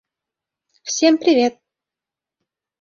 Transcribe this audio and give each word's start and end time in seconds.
Всем 0.81 1.19
привет. 1.19 1.59